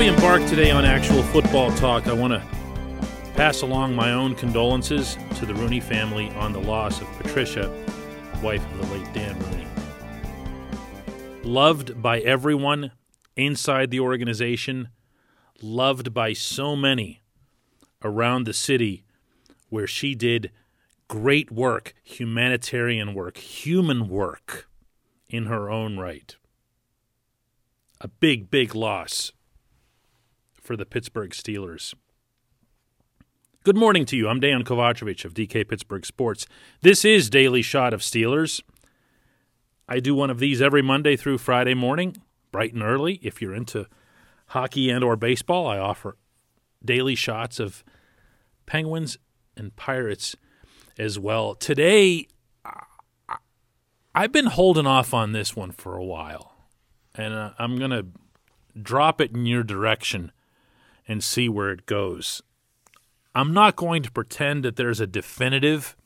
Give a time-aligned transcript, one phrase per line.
[0.00, 2.42] we embark today on actual football talk, I want to
[3.34, 7.68] pass along my own condolences to the Rooney family on the loss of Patricia,
[8.42, 9.66] wife of the late Dan Rooney.
[11.42, 12.92] Loved by everyone
[13.36, 14.88] inside the organization,
[15.60, 17.20] loved by so many
[18.02, 19.04] around the city
[19.68, 20.50] where she did
[21.08, 24.66] great work, humanitarian work, human work
[25.28, 26.36] in her own right.
[28.00, 29.32] A big, big loss
[30.70, 31.94] for the Pittsburgh Steelers.
[33.64, 34.28] Good morning to you.
[34.28, 36.46] I'm Dan Kovacevic of DK Pittsburgh Sports.
[36.80, 38.62] This is Daily Shot of Steelers.
[39.88, 42.18] I do one of these every Monday through Friday morning,
[42.52, 43.14] bright and early.
[43.14, 43.88] If you're into
[44.46, 46.16] hockey and or baseball, I offer
[46.84, 47.82] daily shots of
[48.66, 49.18] Penguins
[49.56, 50.36] and Pirates
[50.96, 51.56] as well.
[51.56, 52.28] Today
[54.14, 56.54] I've been holding off on this one for a while.
[57.16, 58.06] And uh, I'm going to
[58.80, 60.30] drop it in your direction
[61.10, 62.40] and see where it goes.
[63.34, 65.96] I'm not going to pretend that there's a definitive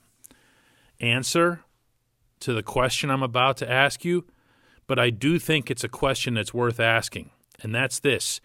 [0.99, 1.61] answer
[2.41, 4.25] to the question I'm about to ask you,
[4.87, 7.31] but I do think it's a question that's worth asking.
[7.63, 8.41] And that's this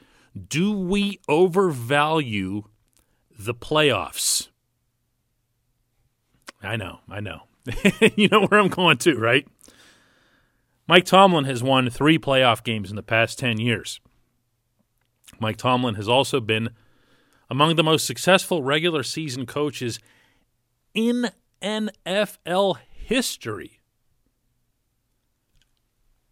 [0.49, 2.63] Do we overvalue
[3.37, 4.49] the playoffs?
[6.61, 7.43] I know, I know.
[8.17, 9.47] you know where I'm going to, right?
[10.89, 14.01] Mike Tomlin has won three playoff games in the past 10 years.
[15.39, 16.69] Mike Tomlin has also been
[17.49, 19.99] among the most successful regular season coaches
[20.93, 23.79] in NFL history.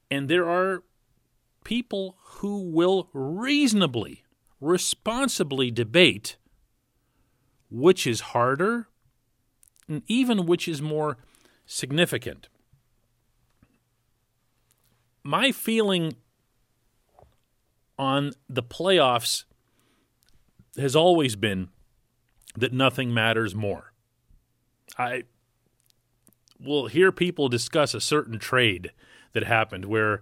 [0.10, 0.84] And there are
[1.64, 4.24] people who will reasonably,
[4.62, 6.38] responsibly debate
[7.70, 8.88] which is harder
[9.88, 11.18] and even which is more
[11.66, 12.48] significant.
[15.24, 16.16] My feeling
[17.98, 19.46] on the playoffs
[20.78, 21.70] has always been
[22.56, 23.94] that nothing matters more.
[24.98, 25.24] I
[26.60, 28.92] will hear people discuss a certain trade
[29.34, 30.22] that happened where,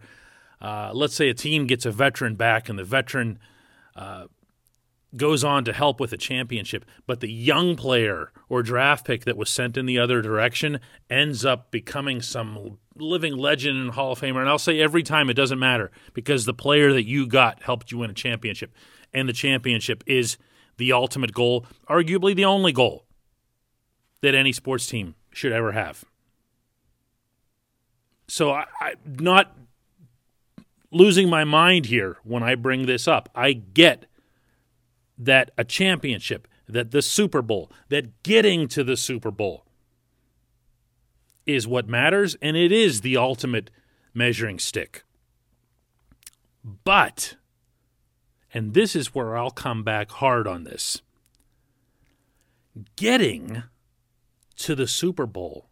[0.62, 3.40] uh, let's say, a team gets a veteran back and the veteran
[3.96, 4.26] uh,
[5.18, 9.38] goes on to help with a championship, but the young player or draft pick that
[9.38, 14.20] was sent in the other direction ends up becoming some living legend and Hall of
[14.20, 14.40] Famer.
[14.40, 17.92] And I'll say every time it doesn't matter because the player that you got helped
[17.92, 18.74] you win a championship.
[19.14, 20.38] And the championship is
[20.78, 23.06] the ultimate goal, arguably the only goal
[24.22, 26.04] that any sports team should ever have.
[28.28, 29.56] So I, I'm not
[30.92, 33.30] losing my mind here when I bring this up.
[33.36, 34.06] I get
[35.18, 39.66] that a championship, that the Super Bowl, that getting to the Super Bowl
[41.46, 43.70] is what matters, and it is the ultimate
[44.14, 45.04] measuring stick.
[46.84, 47.36] But,
[48.54, 51.02] and this is where I'll come back hard on this
[52.96, 53.64] getting
[54.58, 55.70] to the Super Bowl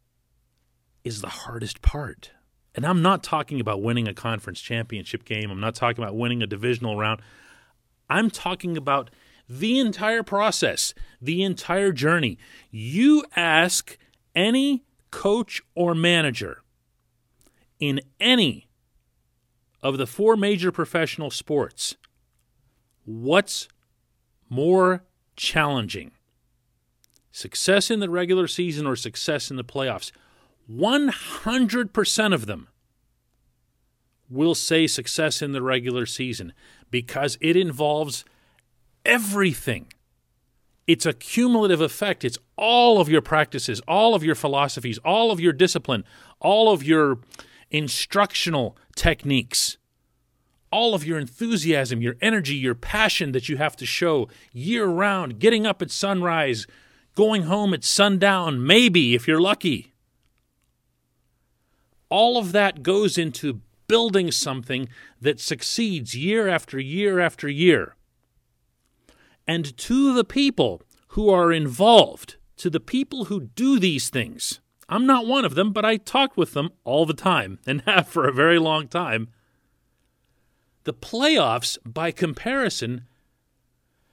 [1.04, 2.32] is the hardest part.
[2.76, 5.52] And I'm not talking about winning a conference championship game.
[5.52, 7.22] I'm not talking about winning a divisional round.
[8.10, 9.10] I'm talking about
[9.60, 12.38] the entire process, the entire journey.
[12.72, 13.98] You ask
[14.36, 16.64] any coach or manager
[17.80, 18.68] in any
[19.82, 21.96] of the four major professional sports
[23.06, 23.68] what's
[24.50, 25.04] more
[25.36, 26.12] challenging?
[27.32, 30.12] Success in the regular season or success in the playoffs?
[30.72, 32.70] 100% of them
[34.30, 36.54] will say success in the regular season
[36.90, 38.24] because it involves
[39.06, 39.88] everything.
[40.86, 42.24] It's a cumulative effect.
[42.26, 46.04] It's all of your practices, all of your philosophies, all of your discipline,
[46.40, 47.20] all of your
[47.72, 49.78] instructional techniques,
[50.72, 55.40] all of your enthusiasm, your energy, your passion that you have to show year round,
[55.40, 56.68] getting up at sunrise,
[57.16, 59.94] going home at sundown, maybe if you're lucky.
[62.10, 64.90] All of that goes into building something
[65.22, 67.96] that succeeds year after year after year
[69.48, 74.60] and to the people who are involved, to the people who do these things.
[74.90, 78.08] I'm not one of them, but I talk with them all the time and have
[78.08, 79.30] for a very long time.
[80.84, 83.06] The playoffs, by comparison,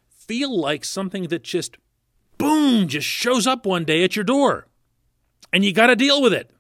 [0.09, 1.79] feel like something that just,
[2.39, 4.69] boom, just shows up one day at your door.
[5.53, 6.51] And you got to deal with it.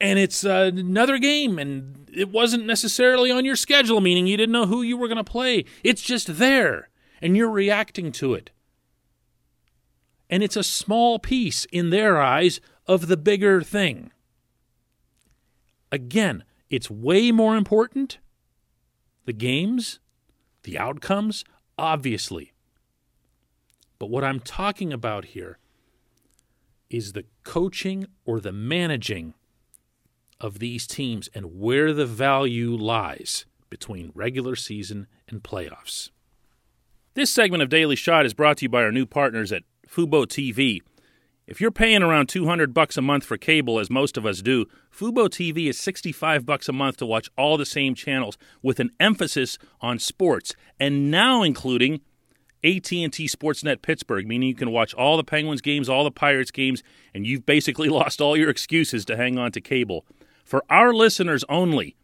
[0.00, 4.52] And it's uh, another game, and it wasn't necessarily on your schedule, meaning you didn't
[4.52, 5.64] know who you were going to play.
[5.82, 6.89] It's just there
[7.20, 8.50] and you're reacting to it.
[10.28, 14.12] And it's a small piece, in their eyes, of the bigger thing.
[15.90, 18.18] Again, it's way more important,
[19.24, 19.98] the games,
[20.62, 21.44] The outcomes?
[21.78, 22.52] Obviously.
[23.98, 25.58] But what I'm talking about here
[26.88, 29.34] is the coaching or the managing
[30.40, 36.10] of these teams and where the value lies between regular season and playoffs.
[37.14, 40.26] This segment of Daily Shot is brought to you by our new partners at Fubo
[40.26, 40.78] TV.
[41.44, 44.66] If you're paying around 200 bucks a month for cable as most of us do,
[44.96, 48.90] Fubo TV is 65 bucks a month to watch all the same channels with an
[49.00, 51.94] emphasis on sports and now including
[52.62, 56.84] AT&T Sportsnet Pittsburgh, meaning you can watch all the Penguins games, all the Pirates games,
[57.12, 60.06] and you've basically lost all your excuses to hang on to cable.
[60.44, 61.96] For our listeners only,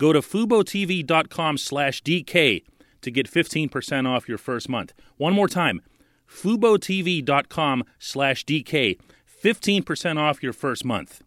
[0.00, 2.64] go to FuboTV.com slash DK
[3.02, 4.92] to get 15% off your first month.
[5.16, 5.80] One more time,
[6.28, 8.98] FuboTV.com slash DK,
[9.42, 11.22] 15% off your first month.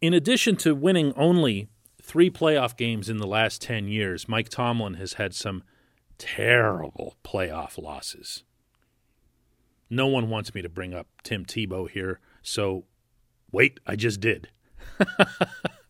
[0.00, 1.68] In addition to winning only
[2.02, 5.62] three playoff games in the last 10 years, Mike Tomlin has had some
[6.18, 8.42] terrible playoff losses.
[9.88, 12.84] No one wants me to bring up Tim Tebow here, so
[13.52, 14.48] wait, I just did.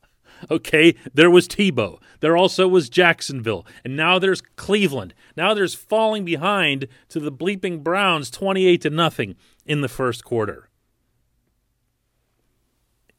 [0.50, 1.98] okay, there was Tebow.
[2.20, 3.66] There also was Jacksonville.
[3.84, 5.14] And now there's Cleveland.
[5.36, 9.36] Now there's falling behind to the bleeping Browns 28 to nothing
[9.66, 10.68] in the first quarter.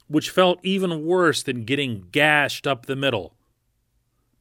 [0.08, 3.36] Which felt even worse than getting gashed up the middle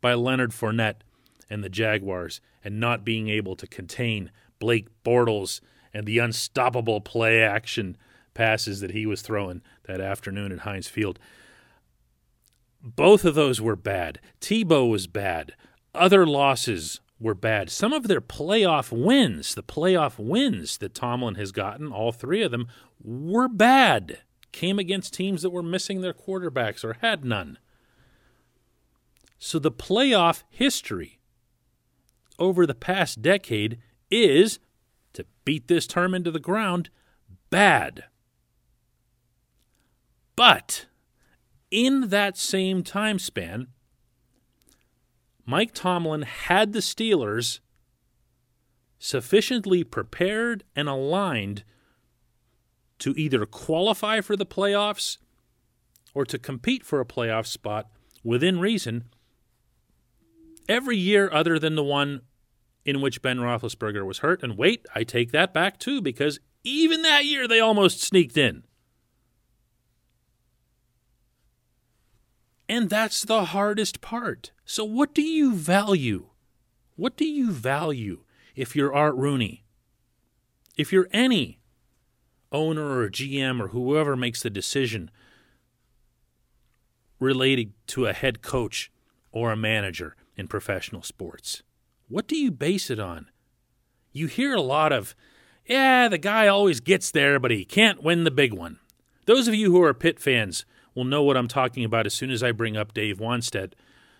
[0.00, 1.02] by Leonard Fournette
[1.48, 5.60] and the Jaguars and not being able to contain Blake Bortles
[5.94, 7.96] and the unstoppable play action
[8.34, 11.18] passes that he was throwing that afternoon at Heinz Field.
[12.82, 14.20] Both of those were bad.
[14.40, 15.54] Tebow was bad.
[15.94, 17.70] Other losses were bad.
[17.70, 22.50] Some of their playoff wins, the playoff wins that Tomlin has gotten, all three of
[22.50, 22.66] them,
[23.02, 24.18] were bad.
[24.50, 27.58] Came against teams that were missing their quarterbacks or had none.
[29.38, 31.20] So the playoff history
[32.38, 33.78] over the past decade
[34.10, 34.58] is,
[35.12, 36.90] to beat this term into the ground,
[37.50, 38.04] bad.
[40.34, 40.86] But
[41.72, 43.68] in that same time span,
[45.44, 47.58] Mike Tomlin had the Steelers
[48.98, 51.64] sufficiently prepared and aligned
[53.00, 55.16] to either qualify for the playoffs
[56.14, 57.88] or to compete for a playoff spot
[58.22, 59.04] within reason
[60.68, 62.20] every year other than the one
[62.84, 64.42] in which Ben Roethlisberger was hurt.
[64.42, 68.62] And wait, I take that back too, because even that year they almost sneaked in.
[72.72, 74.50] And that's the hardest part.
[74.64, 76.30] So, what do you value?
[76.96, 78.24] What do you value
[78.56, 79.66] if you're Art Rooney?
[80.78, 81.60] If you're any
[82.50, 85.10] owner or GM or whoever makes the decision
[87.20, 88.90] related to a head coach
[89.32, 91.62] or a manager in professional sports?
[92.08, 93.26] What do you base it on?
[94.12, 95.14] You hear a lot of,
[95.66, 98.78] yeah, the guy always gets there, but he can't win the big one.
[99.26, 102.30] Those of you who are Pitt fans will know what I'm talking about as soon
[102.30, 103.72] as I bring up Dave Wannstedt,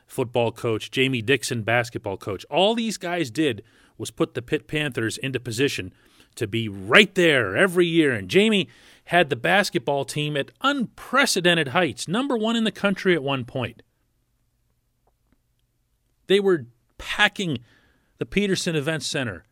[0.06, 2.44] football coach, Jamie Dixon, basketball coach.
[2.50, 3.62] All these guys did
[3.98, 5.92] was put the Pitt Panthers into position
[6.34, 8.12] to be right there every year.
[8.12, 8.68] And Jamie
[9.06, 13.82] had the basketball team at unprecedented heights, number one in the country at one point.
[16.26, 16.66] They were
[16.98, 17.58] packing
[18.18, 19.44] the Petersen Event Center.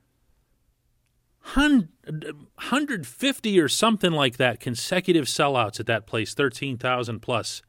[1.42, 7.62] 150 or something like that consecutive sellouts at that place, 13,000 plus.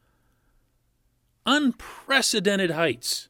[1.46, 3.30] Unprecedented heights.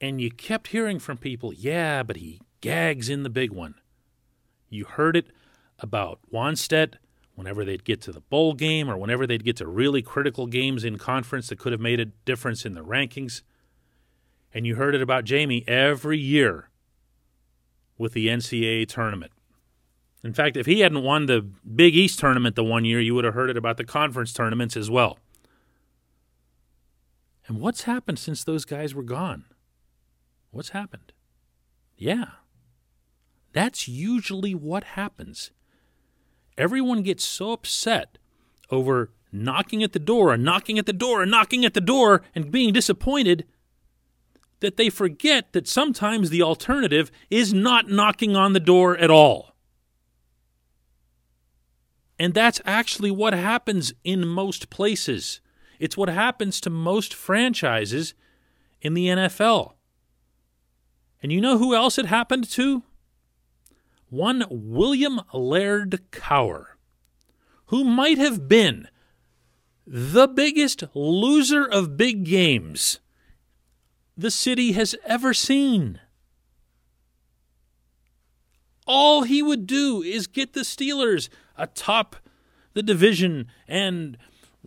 [0.00, 3.76] And you kept hearing from people, yeah, but he gags in the big one.
[4.68, 5.28] You heard it
[5.78, 6.94] about Wannstedt
[7.34, 10.84] whenever they'd get to the bowl game or whenever they'd get to really critical games
[10.84, 13.42] in conference that could have made a difference in the rankings
[14.56, 16.70] and you heard it about Jamie every year
[17.98, 19.32] with the NCAA tournament.
[20.24, 23.24] In fact, if he hadn't won the Big East tournament the one year, you would
[23.24, 25.18] have heard it about the conference tournaments as well.
[27.46, 29.44] And what's happened since those guys were gone?
[30.50, 31.12] What's happened?
[31.96, 32.26] Yeah.
[33.52, 35.52] That's usually what happens.
[36.58, 38.18] Everyone gets so upset
[38.70, 42.22] over knocking at the door and knocking at the door and knocking at the door
[42.34, 43.44] and being disappointed
[44.60, 49.54] that they forget that sometimes the alternative is not knocking on the door at all.
[52.18, 55.40] And that's actually what happens in most places.
[55.78, 58.14] It's what happens to most franchises
[58.80, 59.74] in the NFL.
[61.22, 62.82] And you know who else it happened to?
[64.08, 66.66] One William Laird Cowher,
[67.66, 68.88] who might have been
[69.86, 73.00] the biggest loser of big games
[74.16, 76.00] the city has ever seen.
[78.86, 82.16] All he would do is get the Steelers atop
[82.74, 84.16] the division and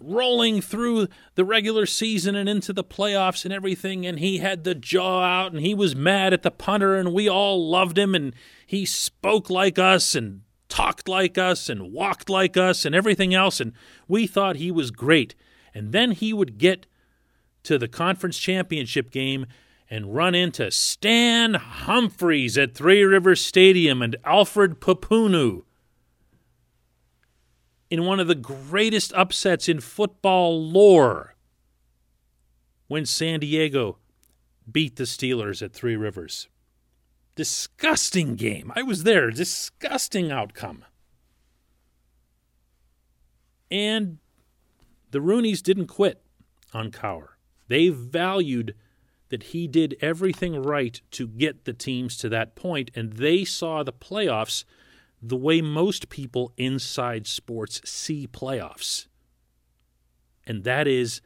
[0.01, 4.05] rolling through the regular season and into the playoffs and everything.
[4.05, 7.29] And he had the jaw out and he was mad at the punter, and we
[7.29, 8.15] all loved him.
[8.15, 8.33] And
[8.65, 13.59] he spoke like us and talked like us and walked like us and everything else.
[13.59, 13.73] And
[14.07, 15.35] we thought he was great.
[15.73, 16.85] And then he would get
[17.63, 19.45] to the conference championship game
[19.89, 25.63] and run into Stan Humphries at Three Rivers Stadium and Alfred Pupunu
[27.89, 31.35] in one of the greatest upsets in football lore
[32.87, 33.97] when San Diego
[34.71, 36.47] beat the Steelers at Three Rivers.
[37.35, 38.71] Disgusting game.
[38.75, 39.31] I was there.
[39.31, 40.85] Disgusting outcome.
[43.71, 44.17] And
[45.11, 46.21] the Rooneys didn't quit
[46.73, 47.29] on Cowher.
[47.69, 48.75] They valued
[49.29, 53.83] that he did everything right to get the teams to that point, and they saw
[53.83, 54.65] the playoffs
[55.21, 59.07] the way most people inside sports see playoffs.
[60.45, 61.21] And that is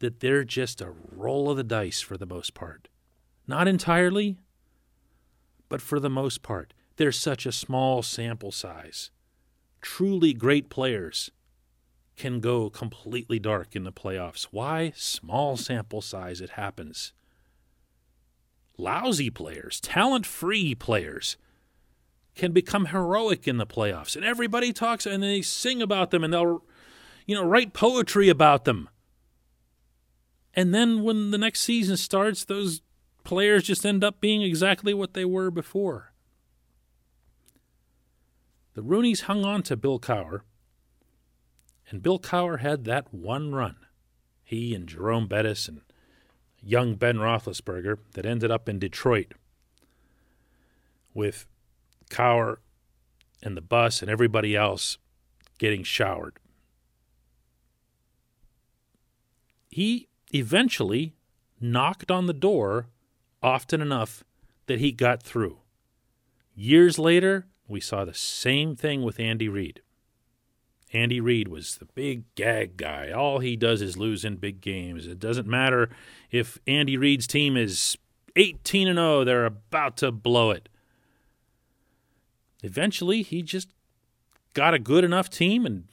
[0.00, 2.88] that they're just a roll of the dice for the most part.
[3.46, 4.38] Not entirely,
[5.68, 6.74] but for the most part.
[6.96, 9.10] They're such a small sample size.
[9.80, 11.30] Truly great players
[12.20, 14.42] can go completely dark in the playoffs.
[14.50, 14.92] Why?
[14.94, 17.14] Small sample size, it happens.
[18.76, 21.38] Lousy players, talent free players,
[22.34, 24.16] can become heroic in the playoffs.
[24.16, 26.62] And everybody talks and they sing about them and they'll,
[27.24, 28.90] you know, write poetry about them.
[30.52, 32.82] And then when the next season starts, those
[33.24, 36.12] players just end up being exactly what they were before.
[38.74, 40.42] The Rooneys hung on to Bill Cowher,
[41.90, 43.76] and Bill Cowher had that one run.
[44.44, 45.82] He and Jerome Bettis and
[46.62, 49.34] young Ben Roethlisberger that ended up in Detroit
[51.12, 51.46] with
[52.10, 52.58] Cowher
[53.42, 54.98] and the bus and everybody else
[55.58, 56.38] getting showered.
[59.68, 61.14] He eventually
[61.60, 62.86] knocked on the door
[63.42, 64.24] often enough
[64.66, 65.58] that he got through.
[66.54, 69.80] Years later, we saw the same thing with Andy Reid.
[70.92, 73.10] Andy Reid was the big gag guy.
[73.10, 75.06] All he does is lose in big games.
[75.06, 75.90] It doesn't matter
[76.30, 77.96] if Andy Reid's team is
[78.36, 80.68] 18 and 0, they're about to blow it
[82.62, 83.68] eventually he just
[84.54, 85.84] got a good enough team and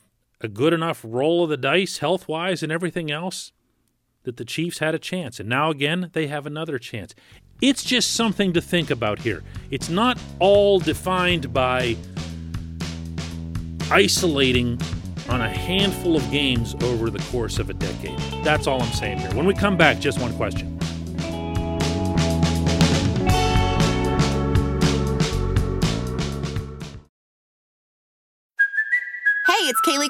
[0.42, 3.52] a good enough roll of the dice health wise and everything else
[4.24, 5.40] that the Chiefs had a chance.
[5.40, 7.16] And now again, they have another chance.
[7.62, 9.44] It's just something to think about here.
[9.72, 11.98] It's not all defined by
[13.92, 14.80] isolating
[15.30, 18.18] on a handful of games over the course of a decade.
[18.44, 19.34] That's all I'm saying here.
[19.34, 20.77] When we come back, just one question.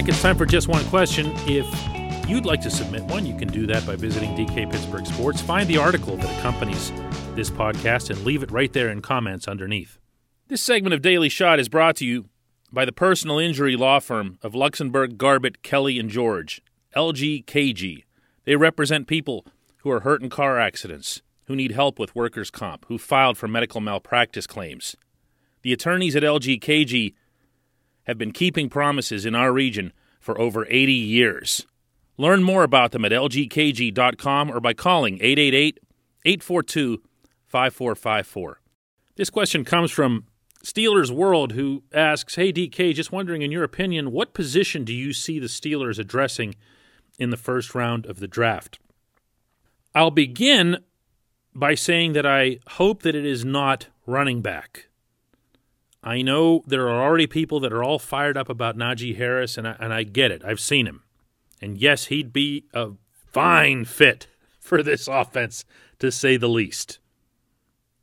[0.00, 0.08] Back.
[0.08, 1.30] It's time for just one question.
[1.46, 1.66] If
[2.26, 5.42] you'd like to submit one, you can do that by visiting DK Pittsburgh Sports.
[5.42, 6.90] Find the article that accompanies
[7.34, 9.98] this podcast and leave it right there in comments underneath.
[10.48, 12.30] This segment of Daily Shot is brought to you
[12.72, 16.62] by the personal injury law firm of Luxenberg, Garbett, Kelly, and George,
[16.96, 18.04] LGKG.
[18.44, 19.44] They represent people
[19.78, 23.48] who are hurt in car accidents, who need help with workers' comp, who filed for
[23.48, 24.96] medical malpractice claims.
[25.60, 27.12] The attorneys at LGKG
[28.04, 31.66] have been keeping promises in our region for over 80 years.
[32.16, 35.80] Learn more about them at lgkg.com or by calling 888
[36.24, 37.02] 842
[37.46, 38.60] 5454.
[39.16, 40.26] This question comes from
[40.62, 45.12] Steelers World, who asks Hey, DK, just wondering, in your opinion, what position do you
[45.12, 46.54] see the Steelers addressing
[47.18, 48.78] in the first round of the draft?
[49.94, 50.78] I'll begin
[51.54, 54.89] by saying that I hope that it is not running back.
[56.02, 59.68] I know there are already people that are all fired up about Najee Harris, and
[59.68, 60.42] I, and I get it.
[60.44, 61.02] I've seen him.
[61.60, 64.26] And yes, he'd be a fine fit
[64.58, 65.64] for this offense,
[65.98, 66.98] to say the least.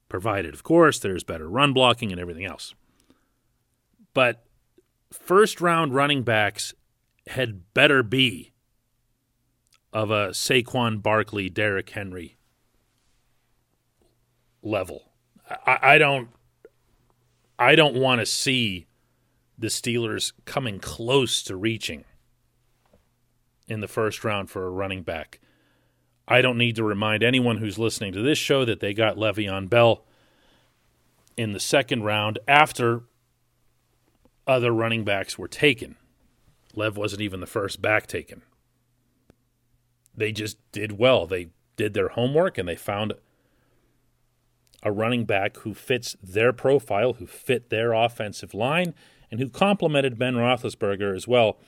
[0.10, 2.74] Provided, of course, there's better run blocking and everything else.
[4.14, 4.46] But
[5.12, 6.74] first round running backs
[7.28, 8.54] had better be
[9.92, 12.38] of a Saquon Barkley, Derrick Henry
[14.62, 15.12] level.
[15.66, 16.30] I, I don't
[17.60, 18.88] I don't want to see
[19.58, 22.06] the Steelers coming close to reaching
[23.68, 25.40] in the first round for a running back.
[26.28, 29.70] I don't need to remind anyone who's listening to this show that they got Le'Veon
[29.70, 30.04] Bell
[31.36, 33.04] in the second round after
[34.46, 35.96] other running backs were taken.
[36.76, 38.42] Lev wasn't even the first back taken.
[40.16, 41.26] They just did well.
[41.26, 43.14] They did their homework and they found
[44.84, 48.94] a running back who fits their profile, who fit their offensive line,
[49.32, 51.60] and who complemented Ben Roethlisberger as well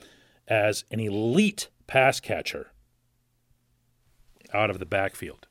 [0.48, 2.72] as an elite pass catcher
[4.54, 5.48] out of the backfield.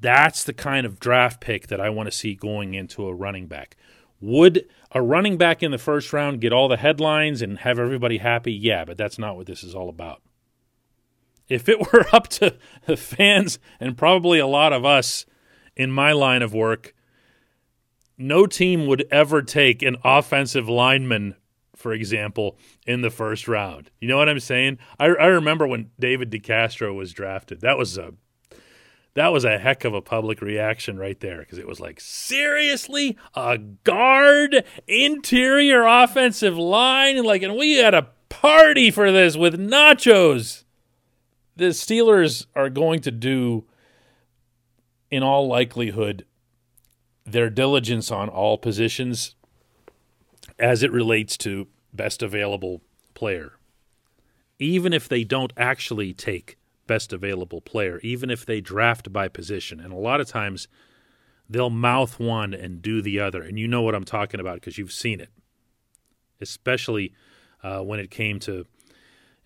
[0.00, 3.46] That's the kind of draft pick that I want to see going into a running
[3.46, 3.76] back.
[4.20, 8.18] Would a running back in the first round get all the headlines and have everybody
[8.18, 8.52] happy?
[8.52, 10.22] Yeah, but that's not what this is all about.
[11.48, 12.56] If it were up to
[12.86, 15.26] the fans and probably a lot of us
[15.76, 16.94] in my line of work,
[18.16, 21.34] no team would ever take an offensive lineman,
[21.74, 23.90] for example, in the first round.
[24.00, 24.78] You know what I'm saying?
[24.98, 27.60] I, I remember when David DeCastro was drafted.
[27.60, 28.14] That was a
[29.14, 33.16] that was a heck of a public reaction right there because it was like, seriously,
[33.34, 40.64] a guard, interior offensive line, like, and we had a party for this with nachos.
[41.56, 43.64] The Steelers are going to do,
[45.10, 46.24] in all likelihood,
[47.24, 49.34] their diligence on all positions
[50.58, 52.82] as it relates to best available
[53.14, 53.52] player.
[54.58, 56.56] Even if they don't actually take
[56.86, 59.80] best available player, even if they draft by position.
[59.80, 60.68] And a lot of times
[61.48, 63.42] they'll mouth one and do the other.
[63.42, 65.30] And you know what I'm talking about because you've seen it,
[66.40, 67.14] especially
[67.62, 68.66] uh, when it came to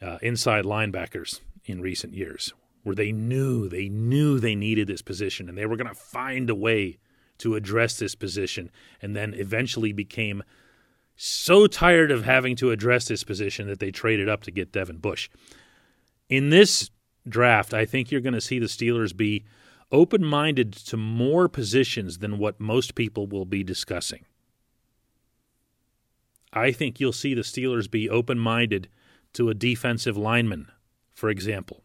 [0.03, 5.49] uh, inside linebackers in recent years, where they knew they knew they needed this position
[5.49, 6.99] and they were going to find a way
[7.39, 10.43] to address this position, and then eventually became
[11.17, 14.99] so tired of having to address this position that they traded up to get Devin
[14.99, 15.29] Bush.
[16.29, 16.91] In this
[17.29, 19.45] draft, I think you're going to see the Steelers be
[19.91, 24.25] open minded to more positions than what most people will be discussing.
[26.53, 28.89] I think you'll see the Steelers be open minded
[29.35, 30.71] to a defensive lineman,
[31.15, 31.85] for example,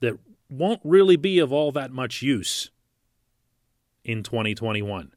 [0.00, 2.70] that won't really be of all that much use
[4.04, 5.12] in 2021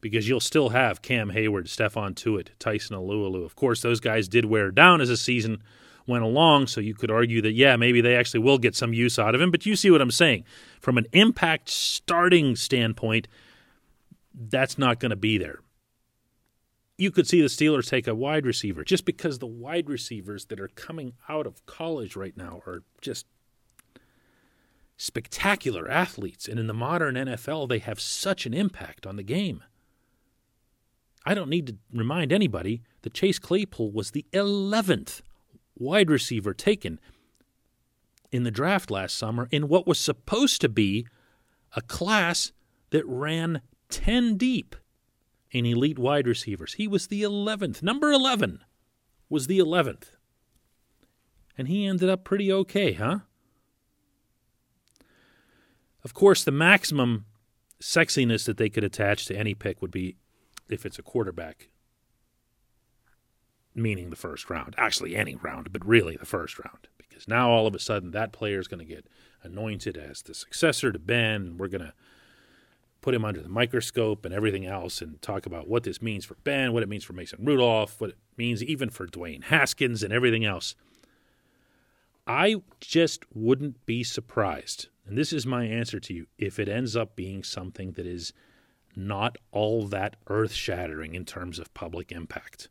[0.00, 3.44] because you'll still have Cam Heyward, Stephon Tuitt, Tyson Alualu.
[3.44, 5.62] Of course, those guys did wear down as a season
[6.06, 6.66] went along.
[6.66, 9.40] So you could argue that, yeah, maybe they actually will get some use out of
[9.40, 9.50] him.
[9.50, 10.44] But you see what I'm saying.
[10.80, 13.28] From an impact starting standpoint,
[14.34, 15.60] that's not going to be there.
[16.98, 20.60] You could see the Steelers take a wide receiver just because the wide receivers that
[20.60, 23.26] are coming out of college right now are just
[25.02, 26.46] spectacular athletes.
[26.46, 29.64] And in the modern NFL, they have such an impact on the game.
[31.26, 35.22] I don't need to remind anybody that Chase Claypool was the 11th
[35.76, 37.00] wide receiver taken
[38.30, 41.06] in the draft last summer in what was supposed to be
[41.74, 42.52] a class
[42.90, 43.60] that ran
[43.90, 44.76] 10 deep
[45.50, 46.74] in elite wide receivers.
[46.74, 47.82] He was the 11th.
[47.82, 48.60] Number 11
[49.28, 50.12] was the 11th.
[51.58, 53.20] And he ended up pretty okay, huh?
[56.04, 57.26] Of course, the maximum
[57.80, 60.16] sexiness that they could attach to any pick would be
[60.68, 61.68] if it's a quarterback
[63.74, 64.74] meaning the first round.
[64.78, 66.88] Actually, any round, but really the first round.
[66.98, 69.06] Because now all of a sudden that player is going to get
[69.42, 71.42] anointed as the successor to Ben.
[71.42, 71.94] And we're going to
[73.00, 76.36] put him under the microscope and everything else and talk about what this means for
[76.44, 80.12] Ben, what it means for Mason Rudolph, what it means even for Dwayne Haskins and
[80.12, 80.74] everything else.
[82.26, 86.96] I just wouldn't be surprised, and this is my answer to you, if it ends
[86.96, 88.32] up being something that is
[88.94, 92.68] not all that earth shattering in terms of public impact.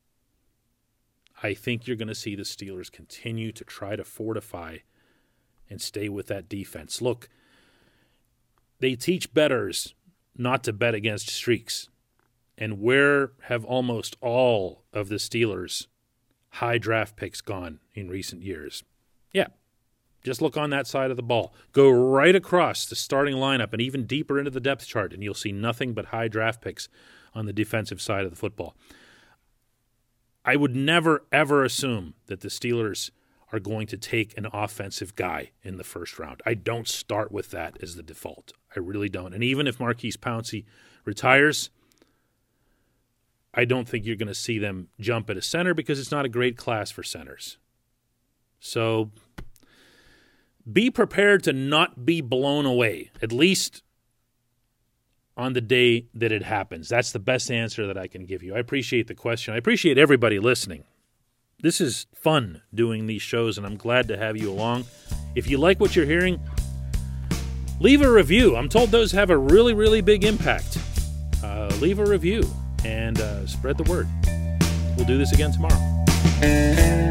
[1.44, 4.78] I think you're going to see the Steelers continue to try to fortify
[5.70, 7.02] and stay with that defense.
[7.02, 7.30] Look,
[8.80, 9.96] they teach betters
[10.38, 11.90] not to bet against streaks.
[12.58, 15.88] And where have almost all of the Steelers'
[16.50, 18.84] high draft picks gone in recent years?
[19.34, 19.48] Yeah,
[20.24, 21.54] just look on that side of the ball.
[21.72, 25.34] Go right across the starting lineup and even deeper into the depth chart, and you'll
[25.34, 26.90] see nothing but high draft picks
[27.34, 28.76] on the defensive side of the football.
[30.44, 33.12] I would never, ever assume that the Steelers
[33.52, 36.42] are going to take an offensive guy in the first round.
[36.46, 38.54] I don't start with that as the default.
[38.76, 39.34] I really don't.
[39.34, 40.66] And even if Maurkice Pouncey
[41.06, 41.70] retires,
[43.54, 46.26] I don't think you're going to see them jump at a center because it's not
[46.26, 47.58] a great class for centers.
[48.60, 49.12] So
[50.72, 53.84] be prepared to not be blown away, at least
[55.38, 56.90] on the day that it happens.
[56.90, 58.56] That's the best answer that I can give you.
[58.56, 59.54] I appreciate the question.
[59.54, 60.84] I appreciate everybody listening.
[61.62, 64.86] This is fun doing these shows, and I'm glad to have you along.
[65.36, 66.40] If you like what you're hearing,
[67.80, 68.56] leave a review.
[68.56, 70.78] I'm told those have a really, really big impact.
[71.44, 72.44] Uh, leave a review
[72.84, 74.08] and uh, spread the word.
[74.98, 77.11] We'll do this again tomorrow.